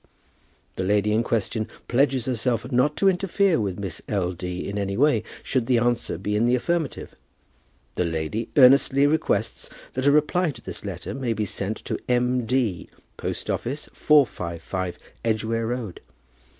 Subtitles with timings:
[0.77, 4.31] The lady in question pledges herself not to interfere with Miss L.
[4.31, 4.67] D.
[4.67, 7.13] in any way, should the answer be in the affirmative.
[7.93, 12.47] The lady earnestly requests that a reply to this question may be sent to M.
[12.47, 15.99] D., Post office, 455 Edgware Road.